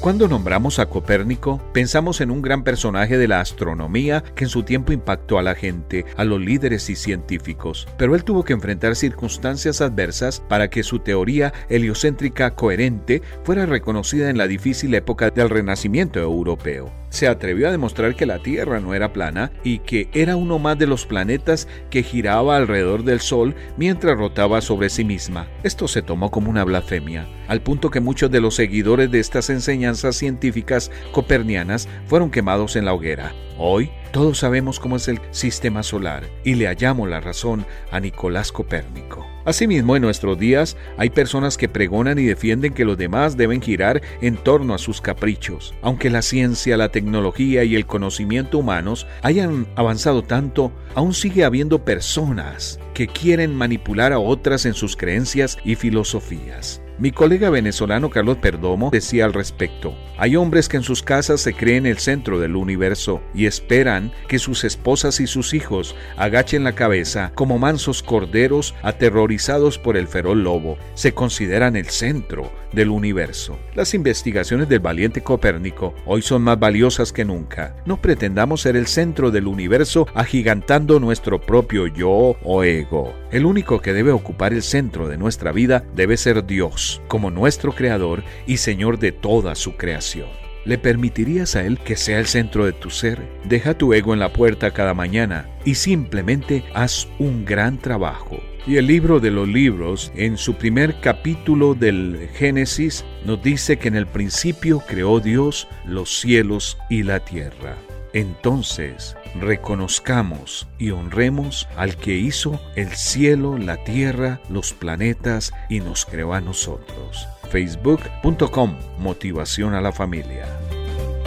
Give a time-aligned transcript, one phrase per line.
[0.00, 4.62] Cuando nombramos a Copérnico, pensamos en un gran personaje de la astronomía que en su
[4.62, 8.94] tiempo impactó a la gente, a los líderes y científicos, pero él tuvo que enfrentar
[8.94, 15.50] circunstancias adversas para que su teoría heliocéntrica coherente fuera reconocida en la difícil época del
[15.50, 20.36] Renacimiento europeo se atrevió a demostrar que la Tierra no era plana y que era
[20.36, 25.48] uno más de los planetas que giraba alrededor del Sol mientras rotaba sobre sí misma.
[25.62, 29.48] Esto se tomó como una blasfemia, al punto que muchos de los seguidores de estas
[29.48, 33.32] enseñanzas científicas copernianas fueron quemados en la hoguera.
[33.58, 38.52] Hoy todos sabemos cómo es el sistema solar y le hallamos la razón a Nicolás
[38.52, 39.26] Copérnico.
[39.44, 44.02] Asimismo, en nuestros días hay personas que pregonan y defienden que los demás deben girar
[44.20, 45.74] en torno a sus caprichos.
[45.82, 51.84] Aunque la ciencia, la tecnología y el conocimiento humanos hayan avanzado tanto, aún sigue habiendo
[51.84, 56.80] personas que quieren manipular a otras en sus creencias y filosofías.
[56.98, 61.52] Mi colega venezolano Carlos Perdomo decía al respecto, hay hombres que en sus casas se
[61.52, 66.74] creen el centro del universo y esperan que sus esposas y sus hijos agachen la
[66.74, 70.78] cabeza como mansos corderos aterrorizados por el feroz lobo.
[70.94, 73.58] Se consideran el centro del universo.
[73.74, 77.76] Las investigaciones del valiente Copérnico hoy son más valiosas que nunca.
[77.84, 82.85] No pretendamos ser el centro del universo agigantando nuestro propio yo o ego.
[83.30, 87.72] El único que debe ocupar el centro de nuestra vida debe ser Dios, como nuestro
[87.72, 90.28] Creador y Señor de toda su creación.
[90.64, 93.22] ¿Le permitirías a Él que sea el centro de tu ser?
[93.44, 98.40] Deja tu ego en la puerta cada mañana y simplemente haz un gran trabajo.
[98.66, 103.86] Y el libro de los libros, en su primer capítulo del Génesis, nos dice que
[103.86, 107.76] en el principio creó Dios los cielos y la tierra.
[108.16, 116.06] Entonces, reconozcamos y honremos al que hizo el cielo, la tierra, los planetas y nos
[116.06, 117.28] creó a nosotros.
[117.50, 120.46] Facebook.com Motivación a la familia.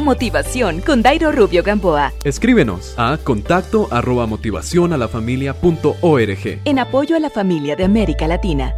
[0.00, 2.12] Motivación con Dairo Rubio Gamboa.
[2.24, 6.58] Escríbenos a contacto arroba motivación a la familia punto org.
[6.64, 8.74] En apoyo a la familia de América Latina.